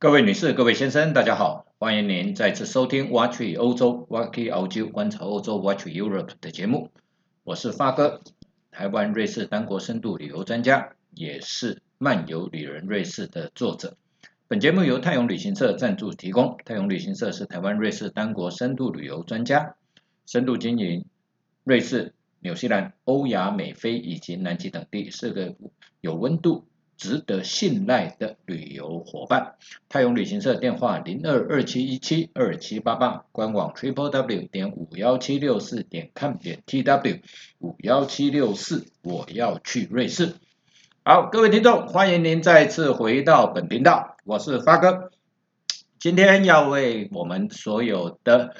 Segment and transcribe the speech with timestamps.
[0.00, 6.92] 各位女士、各位先生，大家好，欢迎您再次收听 Watch 欧洲 Watch 澳洲观察欧洲 Watch Europe 的节目，
[7.42, 8.20] 我是发哥，
[8.70, 13.96] 台湾瑞士单国深度旅游专家，也是漫游旅人瑞士的作者。
[14.46, 19.74] 本节目由泰永旅行社赞助提供，泰永旅行社是台湾瑞士单国深度旅游专家，
[20.26, 21.06] 深度经营
[21.64, 25.56] 瑞士、纽西兰、欧亚美非以及南极等地，是个
[26.00, 26.67] 有温度。
[26.98, 29.54] 值得信赖的旅游伙伴，
[29.88, 37.20] 泰永旅行社电话零二二七一七二七八八，官网 triple w 点五幺七六四点 com 点 t w
[37.60, 40.34] 五幺七六四，我要去瑞士。
[41.04, 45.12] 好，各位听众，欢迎您再次回到本频道，我是发哥。
[46.00, 48.56] 今天要为我们所有的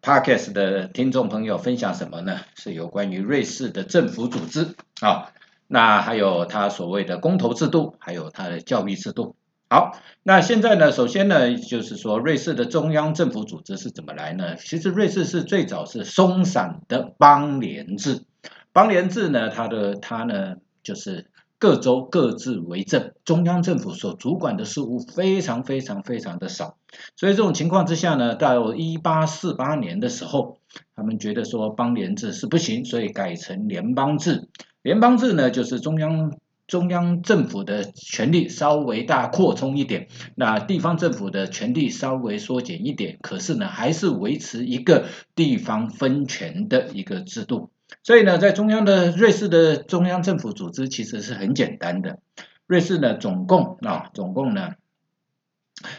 [0.00, 2.40] podcast 的听众朋友分享什么呢？
[2.54, 5.32] 是有关于瑞士的政府组织啊。
[5.72, 9.36] 那还有他所谓的公投制度，还有他的教育制度。
[9.68, 14.56] 好，那现在呢，首先呢，就是说瑞士的中央政府组织是怎么来呢？
[14.56, 18.24] 其实瑞士是最早是松散的邦联制，
[18.72, 26.78] 邦联制呢，它的它呢就是各州各自为政，中央政府所主管的事务非常非常非常的少。
[27.14, 30.58] 所以这种情况之下呢，到一八四八年的时候，
[30.96, 34.48] 他们觉得说邦联制是不行，所以改成联邦制。
[34.82, 47.70] 联邦制呢，就是中央中央政府的权力稍微大扩充一点，那地方政府的权力稍微缩减一点，可是呢，还是维持一个地方分权的一个制度。
[48.02, 52.20] 所以呢，在中央的瑞士的中央政府组织其实是很简单的。
[52.66, 54.74] 瑞士呢，总共啊，总共呢，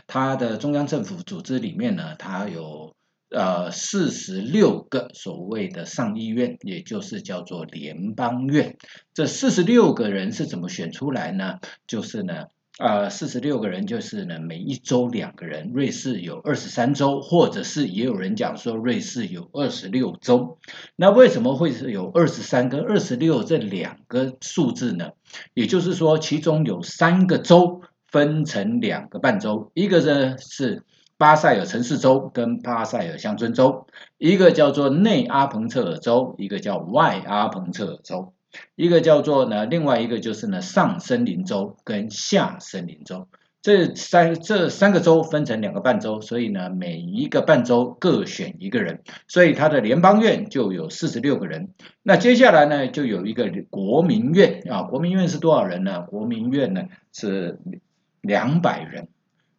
[0.07, 2.95] 它的中央政府组织里面呢，它有。
[3.31, 8.75] 呃，四十六个所谓的上议院，也就是叫做联邦院。
[9.13, 11.59] 这四十六个人是怎么选出来呢？
[11.87, 15.71] 就是呢，呃，四十六个人就是呢，每一周两个人。
[15.73, 20.57] 瑞士有二十三州，或者是也有人讲说瑞士有二十六州。
[20.97, 25.11] 那为什么会是有二十三跟二十六这两个数字呢？
[25.53, 30.83] 也就是说，其中有三个州分成两个半州，一个呢是。
[31.21, 33.85] 巴塞尔城市州跟巴塞尔乡村州，
[34.17, 38.33] 一个叫做内阿彭策尔州，一个叫外阿彭策尔州，
[38.75, 43.27] 一个叫做呢，另外一个就是呢上森林州跟下森林州，
[43.61, 51.69] 这三这三个州分成两个半州，所以呢每一个半州各选一个人，所以它的联邦院就有四十六个人。
[52.01, 56.01] 那接下来呢就有一个国民院啊，国民院是多少人呢？
[56.01, 57.59] 国民院呢是
[58.21, 59.07] 两百人。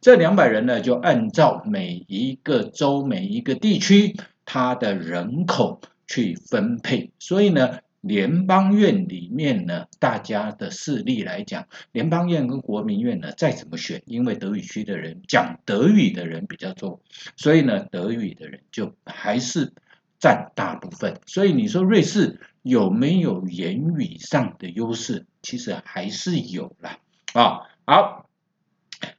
[0.03, 7.13] 这两百人呢，就按照每一个州、每一个地区它的人口去分配。
[7.21, 17.01] 所以呢，联邦院里面呢，大家的势力来讲，联邦院跟国民院呢，再怎么选，因为德语区的人讲德语的人比较多，
[17.37, 19.73] 所以呢，德语的人就还是
[20.19, 21.21] 占大部分。
[21.27, 25.27] 所以你说瑞士有没有言语上的优势？
[25.43, 26.99] 其实还是有了
[27.35, 27.61] 啊。
[27.87, 28.32] 好。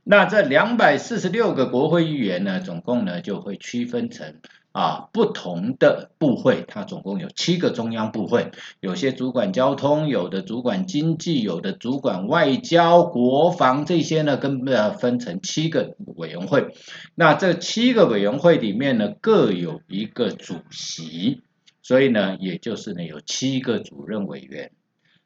[0.06, 4.36] 那这两百四十六个国会议员呢，总共呢就会区分成
[4.74, 16.74] 啊不同的部会，它总共有七个中央部会，有些主管交通，有的主管经济，有的主管外交、国防这些呢，跟呃分成七个委员会。
[17.16, 21.44] 那这七个委员会里面呢，各有一个主席，
[21.81, 24.72] 所以呢，也就是呢有七个主任委员。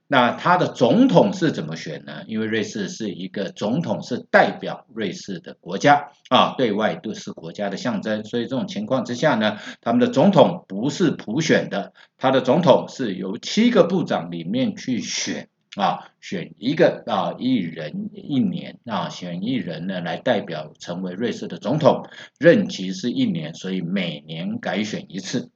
[0.10, 2.24] 那他的总统是怎么选呢？
[2.28, 22.08] 因为瑞士是一个总统是代表瑞士的国家啊，对外都是国家的象征，所以这种情况之下呢，他们的总统不是普选的，他的总统是由七个部长里面去选啊，选一个啊一人一年啊，选一人呢来代表成为瑞士的总统，
[22.40, 25.50] 任期是一年，所以每年改选一次。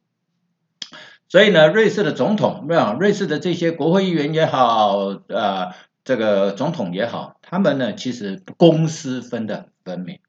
[1.31, 4.97] 所以呢，瑞士的总统，没有瑞士的这些国会议员也好，
[5.29, 5.71] 呃，
[6.03, 10.19] 这个总统也好，他们呢其实公私分的分明。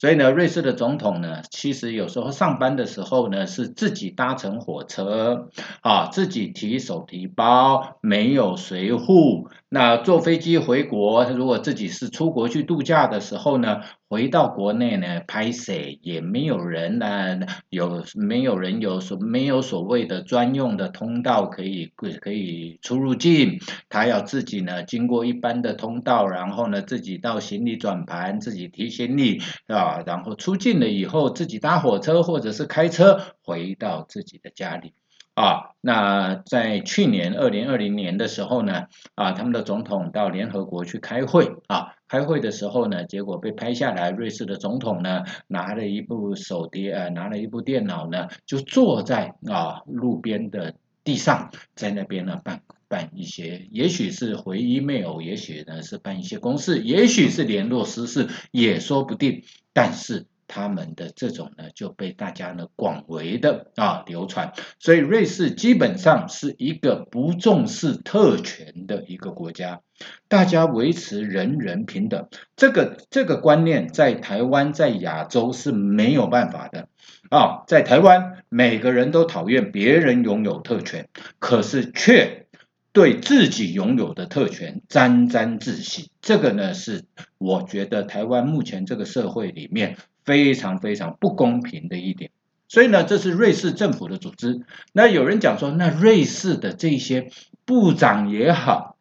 [0.00, 5.50] 所以呢，瑞士的总统呢，其实有时候上班的时候呢，是自己搭乘火车，
[5.82, 9.50] 啊，自己提手提包，没有随护。
[9.72, 15.72] 那坐飞机回国，如果自己是出国去度假的时候呢，回到国内呢，拍摄
[16.02, 17.38] 也没有人呢，
[17.68, 21.86] 有没有人有所没有所谓的专用的通道可以
[22.20, 34.94] 可以出入境，他要自己呢经过一般的通道，然后呢自己到行李转盘，自己提行李啊，然后出境了以后，自己搭火车或者是开车回到自己的家里。
[35.34, 50.74] 啊，那在去年二零二零年的时候呢，啊，他们的总统到联合国去开会啊，开会的时候呢，结果被拍下来，瑞士的总统呢拿了一部手碟，呃，拿了一部电脑呢，就坐在啊路边的
[51.04, 60.26] 地上，在那边呢办办一些，也许是回 email，也许呢是办一些公事，也许是联络私事，也说不定，但是。
[60.52, 69.80] 他们的这种呢，就被大家呢广为的啊流传，所以瑞士基本上是一个不重视特权的一个国家，
[70.26, 76.88] 大家维持人人平等，这个这个观念在台湾在亚洲是没有办法的。
[77.30, 81.08] 啊，在台湾每个人都讨厌别人拥有特权，
[81.38, 82.46] 可是却
[82.92, 87.04] 对自己拥有的特权沾沾自喜，这个呢是
[87.38, 89.96] 我觉得台湾目前这个社会里面。
[90.30, 92.30] 非常非常不公平的一点，
[92.68, 94.60] 所以呢，这是瑞士政府的组织。
[94.92, 97.32] 那有人讲说，那瑞士的这些
[97.64, 98.96] 部长也好，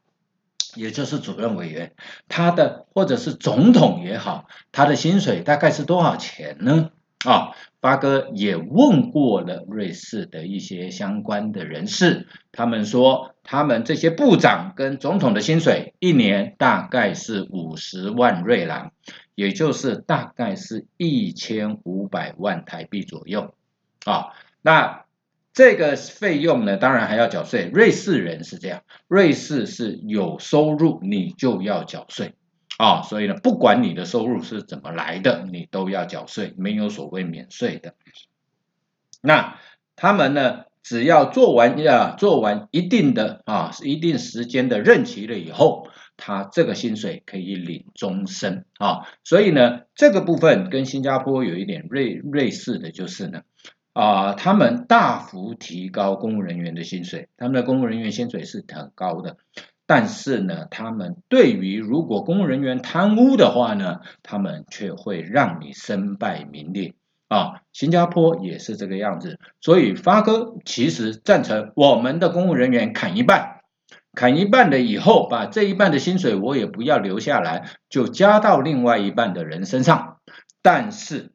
[0.74, 1.92] 也就是主任委员，
[2.30, 6.90] 他的或者是总统也好，他的薪水大概是多少钱呢？
[7.26, 18.94] 啊，八哥也问过了瑞士的一些相关的人士，他们说，他们这些部长跟总统的薪水一年大概是五十万瑞郎。
[19.40, 23.56] 也就是大概是一千五百万台币左右，
[24.04, 25.06] 啊，那
[25.54, 27.72] 这个费用呢，当然还要缴税。
[27.74, 32.34] 瑞士人是这样，瑞士是有收入你就要缴税，
[32.78, 37.96] 啊，所以呢，不管你的收入是怎么来的，你都要缴税，没有所谓免税的。
[39.22, 39.58] 那
[39.96, 45.88] 他们呢，只要做完呀，做完一定的啊，一定时间的任期了以后。
[46.20, 48.66] 他这个薪水可以领终身。
[48.78, 53.42] 啊，所以呢，这个部分跟新加坡有一点类类似的就是呢，
[53.94, 59.38] 啊，他们大幅提高公务人员的薪水，他们的公务人员薪水是很高的，
[59.88, 66.94] 但是呢，他们对于如果公务人员贪污的话呢，他们却会让你身败名裂。
[67.28, 73.59] 啊，新加坡也是这个样子，所以发哥其实赞成我们的公务人员砍一半。
[74.14, 80.18] 砍一半的以后，把这一半的薪水我也不要留下来，就加到另外一半的人身上。
[80.62, 81.32] 但是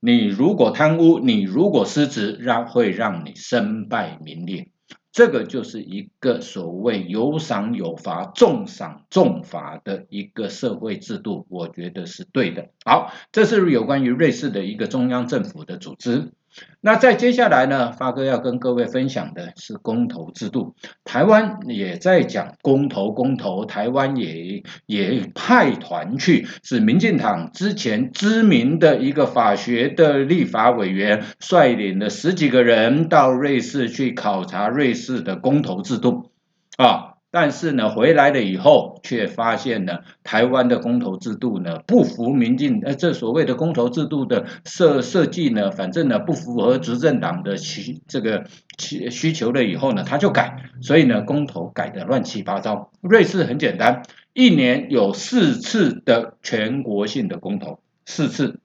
[0.00, 4.68] 你如果贪污，你如果失职，让会让你身败名裂。
[5.10, 12.68] 这个就是一个所谓有赏有罚、重赏重罚的一个社会制度，我觉得是对的。
[12.84, 16.32] 好，这是有关于瑞士的一个中央政府的组织。
[16.80, 20.74] 那在接下来呢，发哥要跟各位分享的是公投制度。
[21.04, 36.30] 台湾也在讲公投，公投，台湾也也派团去，是民进党之前知名的一个法学的立法委员，率领了十几个人到瑞士去考察瑞士的公投制度，
[36.76, 37.11] 啊。
[37.32, 48.44] 但是呢，回来了以后，却发现呢，台湾的公投制度呢不服民进，呃，这所谓的公投制度的设设计呢，反正呢不符合执政党的需这个
[48.78, 52.90] 需需求了以后呢，他就改，所以呢，公投改的乱七八糟。
[53.00, 54.02] 瑞士很简单，
[54.34, 58.60] 一年有四次的全国性的公投，四次。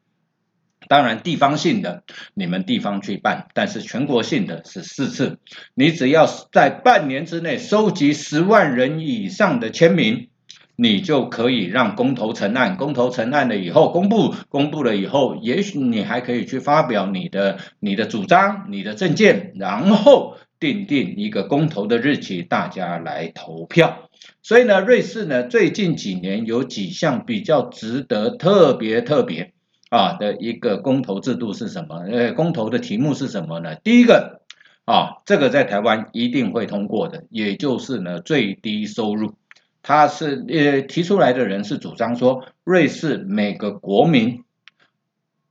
[0.88, 2.04] 当然，地方性的
[2.34, 5.40] 你们地方去办，但是全国性的是四次。
[5.74, 10.30] 你只要在半年之内收集十万人以上的签名，
[10.76, 12.78] 你就可以让公投成案。
[12.78, 24.10] 公投成案了以后，公布公布了以后，也许你还可以去发表你的你的主张、你的政见，然后定定一个公投的日期，大家来投票。
[24.42, 29.54] 所以呢，瑞士呢最近几年有几项比较值得特别特别。
[29.90, 31.98] 啊的一个公投制度是什么？
[31.98, 33.76] 呃，公投的题目是什么呢？
[33.76, 34.42] 第一个
[34.86, 39.36] 啊，这个在台湾一定会通过的，也就是呢最低收入。
[39.82, 44.44] 他是呃提出来的人是主张说，瑞士每个国民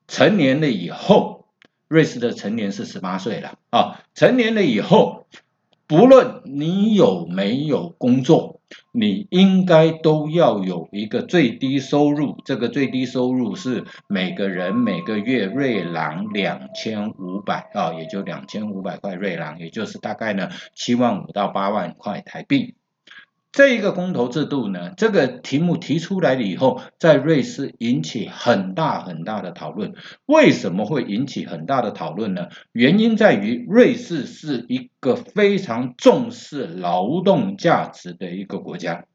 [0.09, 1.47] 成年了以后，
[1.89, 5.27] 瑞士的成年是十八岁了啊，成年了以后，
[5.87, 8.57] 不论你有没有工作。
[8.91, 22.75] 你应该都要有一个最低收入，这个最低收入是每个人每个月瑞郎两千五百啊，也就两千五百块瑞郎，也就是大概呢七万五到八万块台币。
[23.57, 29.95] 这一个公投制度呢，这个题目提出来了以后，在瑞士引起很大很大的讨论。
[30.27, 32.49] 为什么会引起很大的讨论呢？
[32.73, 39.07] 原因在于瑞士是一个非常重视劳动价值的一个国家。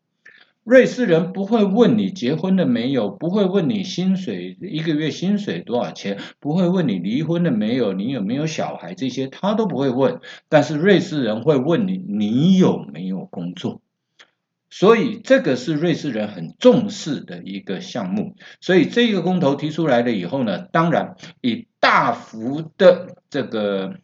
[0.64, 10.20] 瑞士人不会问你结婚了没有，不会问你薪水一个月薪水多少钱，不会问你离婚了没有，你有没有小孩这些他都不会问。
[10.50, 13.84] 但是瑞士人会问你，你有没有工作？
[14.72, 18.36] 所以这个是瑞士人很重视的一个项目。
[18.62, 23.98] 所以这个公投提出来了以后呢，当然以大幅的这个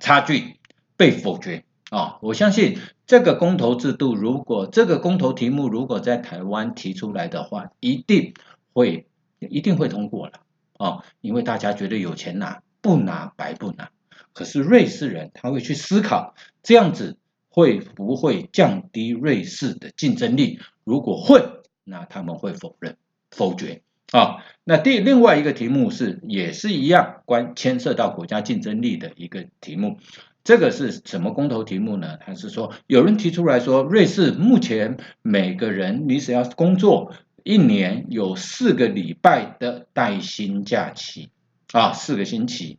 [0.00, 0.54] 差距
[0.96, 2.18] 被否决啊！
[2.22, 8.34] 我相信这个公投制度，如果这个公投题目如果在台湾提出来的话，一定
[8.72, 9.08] 会
[9.40, 10.40] 一定会通过了
[10.78, 11.04] 啊！
[11.20, 13.90] 因为大家觉得有钱拿，不拿白不拿。
[14.32, 17.18] 可是瑞士人他会去思考，这样子
[17.58, 20.60] 会不会降低瑞士的竞争力？
[20.84, 21.42] 如果会，
[21.82, 22.96] 那他们会否认
[23.32, 24.44] 否决啊？
[24.62, 29.98] 那第另外一个题目是也是一样关牵涉到国家竞争力的一个题目，
[30.44, 32.16] 这个是什么公投题目呢？
[32.24, 37.12] 他是说有人提出来说，瑞士目前每个人你只要工作
[37.42, 41.30] 一年有四个礼拜的带薪假期
[41.72, 42.78] 啊，四个星期。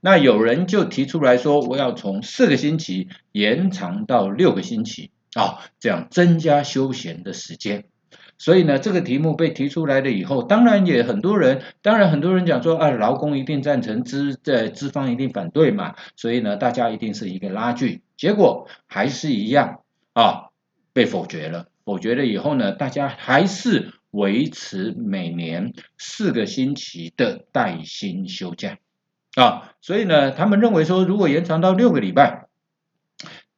[0.00, 7.84] 那有人就提出来说，我要从四个星期延长到六个星期啊，这样增加休闲的时间。
[8.36, 15.94] 所以呢，这个题目被提出来了以后，当然也很多人，当然很多人讲说啊，劳工一定赞成，资在资方一定反对嘛。
[16.16, 19.82] 所以呢，大家一定是一个拉锯，结果还是一样
[20.14, 20.48] 啊，
[20.94, 21.66] 被否决了。
[21.84, 28.78] 否决了以后呢，大家还是维持每年四个星期的带薪休假。
[29.36, 32.49] 啊，所以呢，他们认为说，如果延长到六个礼拜。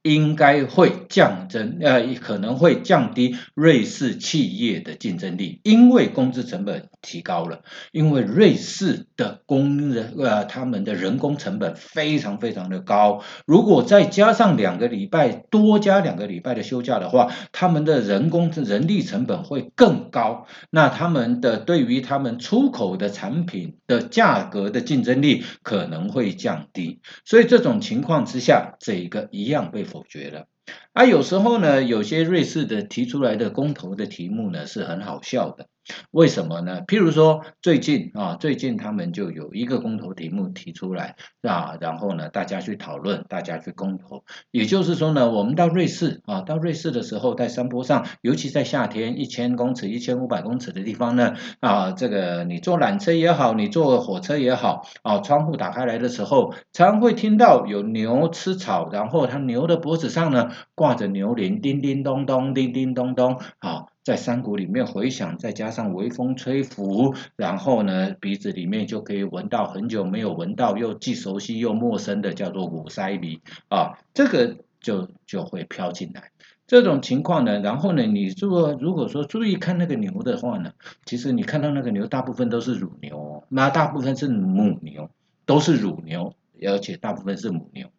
[0.02, 7.60] 应该会降增，呃，可能会降低瑞士企业的竞争力，因为工资成本提高了。
[7.92, 13.22] 因为瑞士的工人，呃，他们的人工成本非常非常的高。
[13.46, 20.48] 如果再加上两个礼拜，多加两个礼拜的休假的话，他们的人工人力成本会更高。
[20.70, 27.00] 那他们的对于他们出口的产品的价格的竞争力可能会降低。
[27.24, 29.86] 所以这种情况之下，这一个一样被。
[29.92, 30.46] 否决了。
[30.92, 35.66] 啊，有时候呢，有些瑞士的提出来的公投的题目呢是很好笑的，
[36.10, 36.82] 为什么呢？
[36.86, 44.24] 譬如说最近啊，最近他们就有一个公投题目提出来啊，然后呢，大家去讨论，大家去公投。
[44.50, 60.50] 也就是说呢，我们到瑞士啊，到瑞士的时候，在山坡上，尤其在夏天，一千公尺、一千五百公尺的地方呢，啊，这个你坐缆车也好，你坐火车也好，啊，窗户打开来的时候，常会听到有牛吃草，然后它牛的脖子上呢。
[60.74, 76.30] 挂着牛铃，叮叮咚咚，叮叮咚咚，好，在山谷里面回响，再加上微风吹拂，然后呢，鼻子里面就可以闻到很久没有闻到又既熟悉又陌生的，叫做五塞鼻啊，这个就就会飘进来。
[76.66, 80.72] 这种情况呢，然后呢，你如果如果说注意看那个牛的话呢，
[81.04, 85.10] 其实你看到那个牛大部分都是乳牛，那大部分是母牛，
[85.44, 87.90] 都是乳牛，而且大部分是母牛。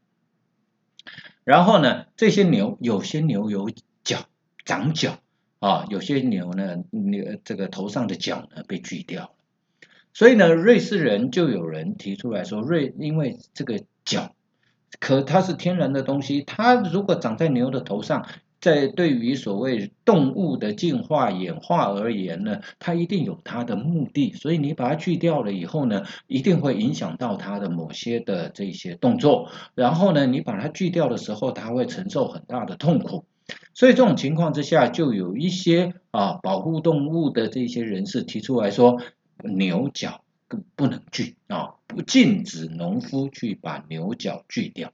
[1.44, 3.70] 然后呢，这些牛有些牛有
[4.04, 4.26] 角
[4.66, 5.20] 长角
[5.64, 9.34] 啊，有些牛呢，牛这个头上的角呢被锯掉，
[10.14, 14.36] 所以呢，瑞士人就有人提出来说，瑞因为这个角，
[15.00, 18.26] 可它是天然的东西，它如果长在牛的头上。
[18.60, 29.50] 在对于所谓动物的进化演化而言呢，它一定有它的目的，所以你把它锯掉了以后呢，一定会影响到它的某些的这些动作。
[29.76, 33.26] 然后呢，你把它锯掉的时候，它会承受很大的痛苦。
[33.74, 39.00] 所以这种情况之下，就有一些啊保护动物的这些人士提出来说，
[39.44, 40.22] 牛角
[40.76, 44.92] 不能锯啊，不禁止农夫去把牛角锯掉。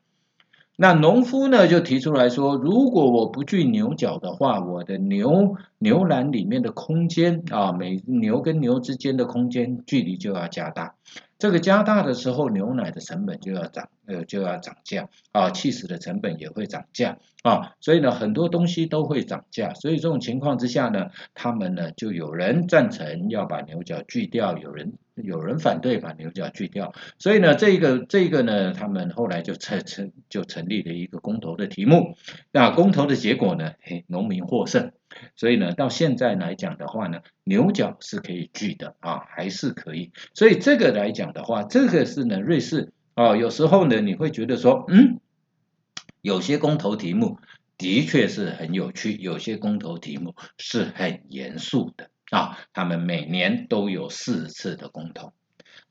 [0.77, 10.95] 那农夫呢就提出来说，如果我不锯牛角的话，我的牛牛栏里面的空间啊，每牛跟牛之间的空间距离就要加大。
[11.39, 19.73] 这个加大的时候，牛奶的成本就要涨，呃，就要涨价啊，气死的成本也会涨价啊，所以呢，很多东西都会涨价。
[19.73, 26.93] 所以这种情况之下呢，他们呢就有人赞成要把牛角锯掉，有人有人反对把牛角锯掉。
[27.19, 32.17] 所以呢，这个这个呢，他们后来就成成就成立了一个公投的题目。
[32.51, 34.91] 那公投的结果呢，嘿，农民获胜。
[35.35, 40.11] 所以呢，到现在来讲的话呢，牛角是可以锯的啊，还是可以。
[40.33, 45.19] 所以这个来讲的话，这个是呢，瑞士啊，有时候呢，你会觉得说，嗯，
[46.21, 47.39] 有些公投题目
[47.77, 52.59] 的确是很有趣，有些公投题目是很严肃的啊。
[52.71, 55.33] 他们每年都有四次的公投。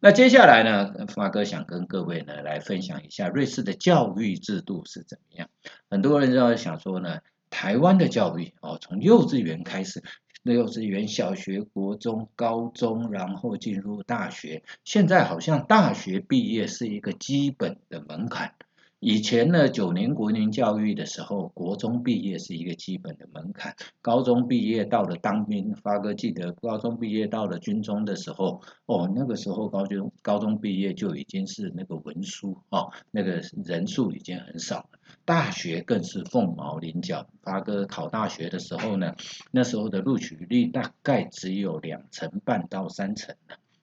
[0.01, 5.49] 那接下来呢，发哥想跟各位呢来分享一下瑞士的教育制度是怎么样。
[5.91, 7.19] 很多人就想说呢。
[7.51, 10.03] 台湾的教育哦，从幼稚园开始，
[10.43, 14.63] 幼稚园、小学、国中、高中，然后进入大学。
[14.85, 18.55] 现在好像大学毕业是一个基本的门槛，
[19.01, 23.77] 以前呢，九年国民教育的时候，国中毕业是一个基本的门槛。
[24.03, 34.99] 高中毕业到了当兵，发哥记得高中毕业到了军中的时候，哦，那个时候高中高中毕业就已经是那个文书哦，那个人数已经很少了。
[35.25, 37.29] 大学更是凤毛麟角。
[37.41, 39.15] 发哥考大学的时候呢，
[39.53, 43.37] 那时候的录取率大概只有两成半到三成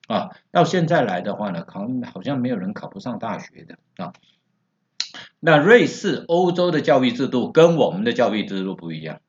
[0.08, 0.28] 啊。
[0.50, 4.12] 到现在来的话呢，考好像没有人考不上大学的啊。
[5.40, 9.20] 那瑞士、欧洲的教育制度跟我们的教育制度不一样，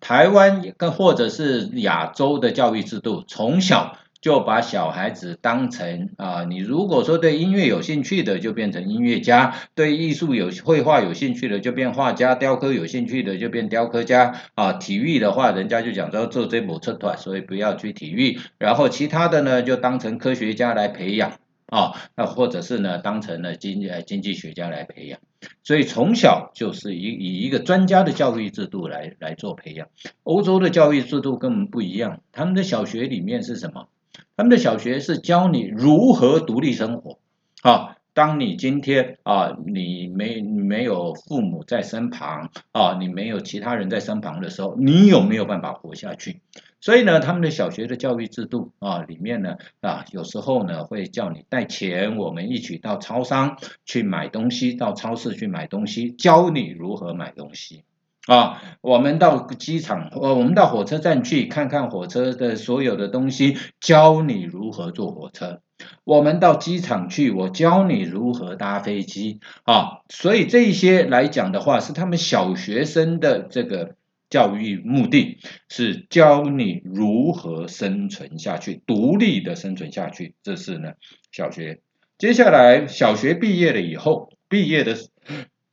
[0.00, 14.72] 台湾跟或者是亚洲的教育制度，从小就把小孩子当成啊，你如果说对音乐有兴趣的，就变成音乐家；对艺术有绘画有兴趣的，就变画家；雕刻有兴趣的，就变雕刻家啊。
[14.72, 18.40] 体育的话，人家就讲说做这某车团，所以不要去体育。
[18.58, 21.38] 然后其他的呢，就当成科学家来培养。
[21.68, 25.20] 啊，那或者是呢，当成了经呃经济学家来培养，
[25.62, 29.88] 所以从小就是以以一个专家的教育制度来来做培养。
[30.22, 33.88] 欧洲的教育制度跟我们不一样，他们的小学里面是什么？
[34.36, 37.18] 他们的小学是教你如何独立生活。
[37.62, 46.40] 啊，当你今天啊，你没没有父母在身旁啊，你没有其他人在身旁的时候，你有没有办法活下去？
[46.80, 57.82] 所以呢，他们的小学的教育制度啊，里面呢啊，有时候呢会叫你带钱，我们一起到超商去买东西，到超市去买东西，教你如何买东西
[58.28, 58.62] 啊。
[58.80, 65.60] 我们到机场，呃，我们到火车站去看看火车的所有的东西，教你如何坐火车。
[66.04, 70.02] 我们到机场去，我教你如何搭飞机啊。
[70.08, 73.97] 所以这些来讲的话，是他们小学生的这个。
[74.30, 80.34] 教育目的是教你如何生存下去，独立的生存下去。
[80.42, 80.92] 这是呢，
[81.32, 81.80] 小学。
[82.18, 84.96] 接下来，小学毕业了以后，毕业的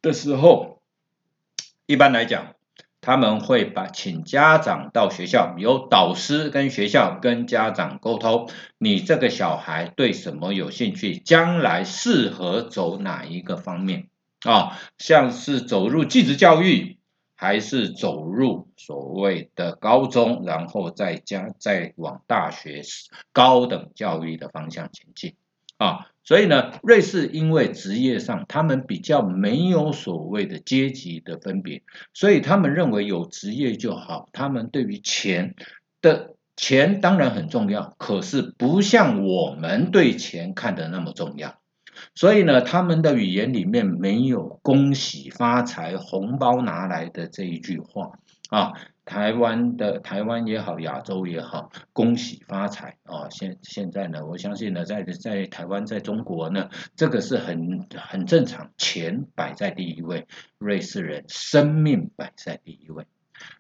[0.02, 0.82] 的时候，
[1.86, 2.54] 一般来讲，
[3.02, 14.08] 他们会把请家长到学校，由导师跟学校跟家长沟通，你这个小孩对什么有兴趣，将来适合走哪一个方面
[14.44, 14.80] 啊？
[14.98, 17.00] 像是走入继职教育。
[17.36, 22.82] 还是走入所谓的高中，然后再加再往大学
[23.32, 25.36] 高等教育的方向前进
[25.78, 26.08] 啊！
[26.24, 34.28] 所以呢，瑞士因为职业上他们比较没有所谓的阶级的分别，所以他们认为有职业就好。
[34.34, 35.54] 他们对于钱
[36.02, 41.60] 的钱当然很重要，可是不像我们对钱看的那么重要。
[42.14, 48.12] 所以呢，他们的语言里面没有“恭喜发财，红包拿来的”这一句话
[48.50, 48.74] 啊。
[49.06, 53.30] 台湾的台湾也好，亚洲也好，“恭喜发财”啊。
[53.30, 60.26] 现现在呢，我相信呢，在在台湾，在中国呢，这个是很很正常，钱摆在第一位，
[60.58, 63.06] 瑞士人生命摆在第一位。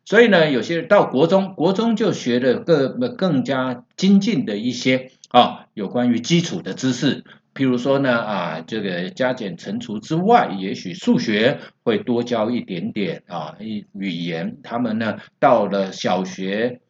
[0.03, 7.23] 所以呢，有些人到国中，国中就学的更更加精进的一些啊，有关于基础的知识。
[7.55, 16.81] 譬如说呢，啊，这个加减乘除之外，也许数学会多教一点点啊，语语言，他们呢到了小学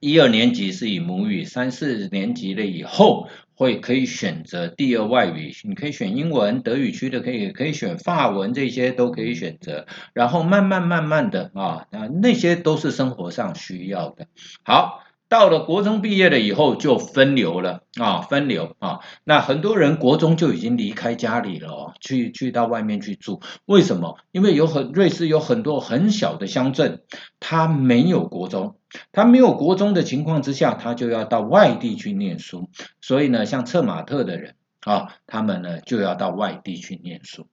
[0.00, 14.26] 一二年级是以母语，三四年级了以后会可以选择第二外语，你可以选英文，德语区的可以可以选法文，这些都可以选择，然后慢慢慢慢的啊，那那些都是生活上需要的。
[14.64, 15.04] 好。
[15.32, 23.40] 到了国中毕业了以后就分流了啊，分流啊，那很多人国中就已经离开家里了哦，去去到外面去住。
[23.64, 24.18] 为什么？
[24.30, 27.00] 因为有很瑞士有很多很小的乡镇，
[27.40, 28.76] 他没有国中，
[29.10, 32.68] 他没有国中的情况之下，他就要到外地去念书。
[33.00, 37.46] 所以呢，像策马特的人啊，他们呢就要到外地去念书。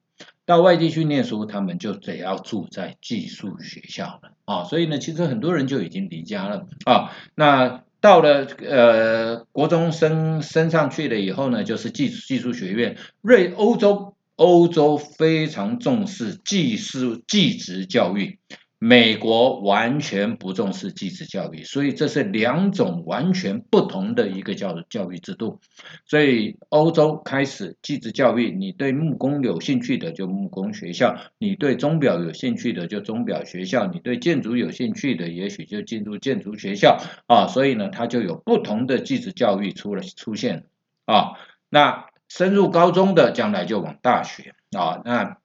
[0.50, 7.12] 到外地去念书，他们就得要住在寄宿学校了啊，所以呢，其实很多人就已经离家了啊。
[7.36, 12.98] 那到了呃国中升升上去了以后呢，就是寄寄宿学院。
[13.22, 18.40] 瑞欧洲欧洲非常重视寄宿寄职教育。
[18.82, 25.60] 美国完全不重视继职教育，所以这是两种完全不同的一个教教育制度。
[26.06, 37.48] 所以欧洲开始继职教育，你对木工有兴趣的就木工学校，你对钟表有兴趣的就钟表学校，你对建筑有兴趣的也许就进入建筑学校啊。
[37.48, 40.63] 所以呢，它就有不同的继职教育出了出现
[41.04, 41.34] 啊。
[41.70, 45.02] 那升入高中的将来就往大学啊。
[45.04, 45.38] 那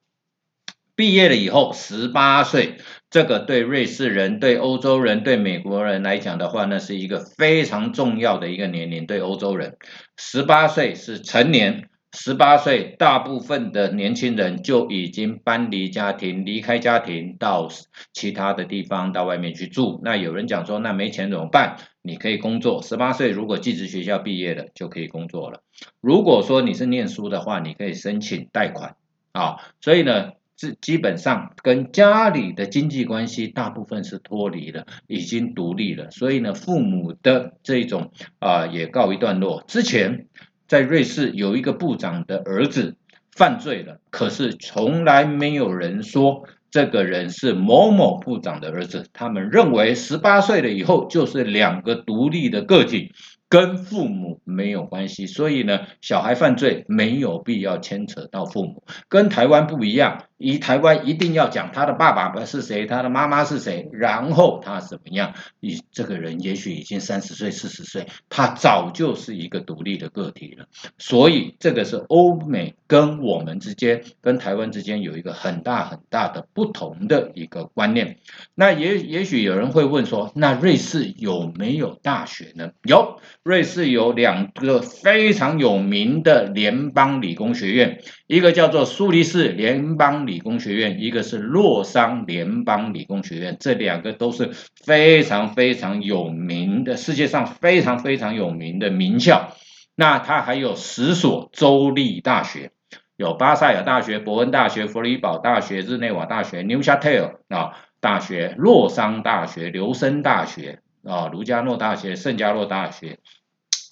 [0.96, 2.76] 毕业了以后，十八岁，
[3.10, 9.06] 这个对瑞士人、对欧洲人、对美国人来讲的话，那是一个非常重要的一个年龄。
[9.06, 9.76] 对欧洲人，
[10.16, 17.68] 十八岁是成年，十八岁，大部分的年轻人就已经搬离家庭，离开家庭到
[18.12, 20.00] 其他的地方，到外面去住。
[20.04, 21.76] 那有人讲说，那没钱怎么办？
[22.02, 22.82] 你可以工作。
[22.82, 25.62] 十八岁如果寄职学校毕业了，就可以工作了。
[26.00, 28.94] 如果说你是念书的话，你可以申请贷款
[29.32, 29.56] 啊。
[29.80, 36.10] 所以呢，是基本上跟家里的经济关系大部分是脱离了，已经独立了。
[36.10, 39.62] 所以呢，父母的这种啊也告一段落。
[39.66, 40.26] 之前。
[40.66, 42.96] 在瑞士有一个部长的儿子
[43.30, 49.06] 犯罪了，可是从来没有人说这个人是某某部长的儿子。
[49.12, 53.12] 他们认为十八岁了以后就是两个独立的个体。
[53.46, 58.82] 跟父母没有关系，所以呢，小孩犯罪没有必要牵扯到父母。
[59.08, 65.32] 跟台湾不一样，一台湾一定要讲他的爸爸是谁，他的妈妈是谁，然后他怎么样？
[65.58, 70.66] 你这个人也许已经三十岁、四十岁，他早就是一个独立的个体了。
[70.98, 78.18] 所以这个是欧美跟我们之间、跟台湾之间有一个很大很大的不同的一个观念。
[78.54, 82.72] 那也也许有人会问说，那瑞士有没有大学呢？
[82.82, 83.18] 有。
[83.42, 94.50] 瑞士有两个非常有名的联邦理工学院，一个叫做苏黎世联邦理理工学院，一个是洛桑联邦理工学院，这两个都是
[94.84, 99.56] 非常非常有名的，世界上非常非常有名的名校。
[99.94, 102.72] 那它还有十所州立大学，
[103.16, 107.16] 有巴塞尔大学、伯恩大学、弗里堡大学、日内瓦大学、New c h a t e
[107.48, 110.80] l 啊大学、洛桑大学、留森大学。
[111.06, 113.18] 啊，卢加诺大学、圣加洛大学、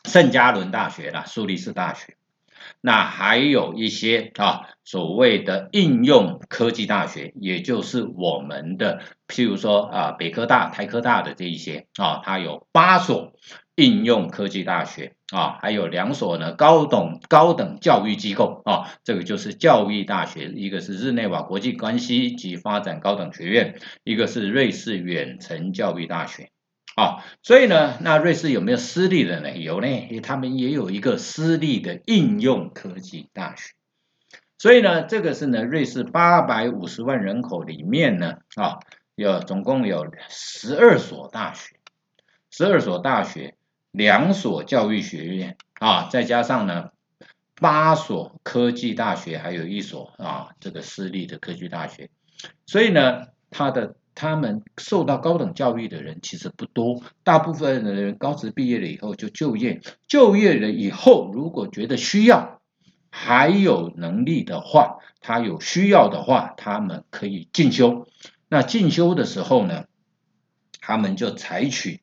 [0.07, 2.17] 圣加伦大学啦，苏黎世大学，
[2.85, 13.35] 那还有一些啊，所谓的应用科技大学，也就是我们的，譬如说啊，北科大、台科大的这一些啊，它有八所
[13.77, 26.52] 应用科技大学啊，还有两所呢高等高等教育机构啊，这个就是教育大学，一个是日内瓦国际关系及发展高等学院，一个是瑞士远程教育大学。
[26.95, 29.57] 啊，所以呢，那瑞士有没有私立的呢？
[29.57, 33.73] 有呢，他们也有一个私立的应用科技大学。
[34.59, 38.81] 所以呢，这个是呢，瑞士八百五十万人口里面呢，啊，
[39.15, 41.77] 有总共有十二所大学，
[42.51, 43.55] 十二所大学，
[43.91, 46.91] 两所教育学院啊，再加上呢
[47.55, 52.11] 八所科技大学，还有一所啊这个私立的科技大学。
[52.67, 53.97] 所以呢，它的。
[54.15, 62.61] 他们受到高等教育的人其实不多，大部分的人高职毕业了以后就就业，就业了以后如果觉得需要，
[63.11, 68.07] 还有能力的话，他有需要的话，他们可以进修。
[68.49, 69.85] 那进修的时候呢，
[70.81, 72.01] 他们就采取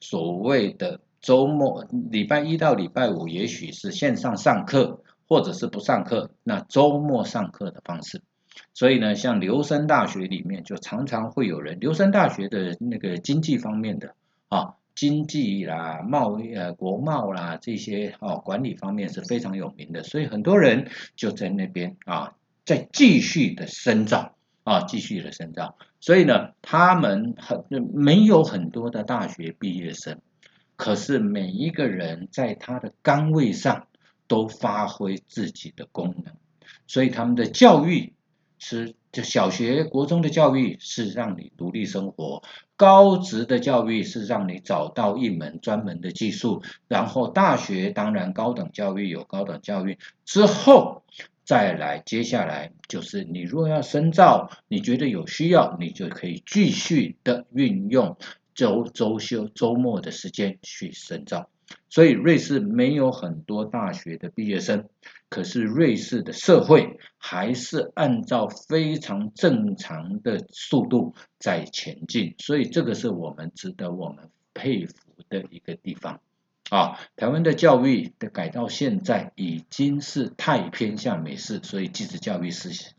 [0.00, 8.22] 所谓的周末，礼拜一到礼拜五，也许是线上上课，或者是不上课，那周末上课的方式。
[8.74, 14.14] 所以呢，像留山大学里面就常常会有人，留山大学的那个经济方面的
[14.48, 25.76] 啊，经济啦、贸易呃、国贸啦这些哦，管理方面是非常有名的，所以很多人就在那边啊，在继续的深造啊，继续的深造。
[26.00, 30.20] 所以呢，他们很没有很多的大学毕业生，
[30.76, 33.88] 可是每一个人在他的岗位上
[34.28, 36.34] 都发挥自己的功能，
[36.86, 38.12] 所以他们的教育。
[38.58, 42.42] 是，就小学、国中的教育是让你独立生活，
[42.76, 51.04] 高职的教育是让你找到一门专门的技术，然后大学当然高等教育有高等教育之后，
[51.44, 58.16] 再来接下来就是你若要深造，你觉得有需要，你就可以继续的运用
[58.54, 61.48] 周周休周末的时间去深造。
[61.88, 64.88] 所以瑞士没有很多大学的毕业生，
[65.28, 74.94] 可是瑞士的社会还是按照非常正常的速度在前进，所以这个是我们值得我们佩服
[75.28, 76.20] 的一个地方
[76.70, 76.98] 啊。
[77.16, 82.94] 台湾的教育的改到现在已经是太偏向美式，所以继职教育是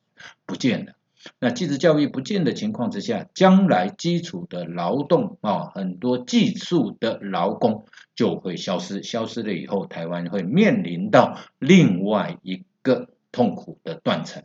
[0.46, 0.94] 不见了。
[1.40, 14.44] 那技职教育不见的情况之下，将来基础的劳动啊，很多技术的劳工就会消失，消失了以后，台湾会面临到另外一个痛苦的断层。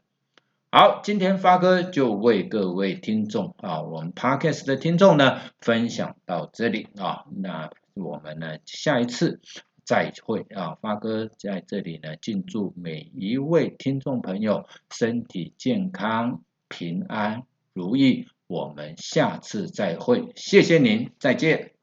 [0.73, 9.41] 好，今天发哥就为各位听众啊，我们 Podcast 的听众呢，分享到这里啊，那我们呢下一次
[9.85, 16.43] 再会啊，发哥在这里呢，敬祝每一位听众朋友身体健康。
[16.77, 21.74] 平安如意，我们下次再会，谢谢您，再见。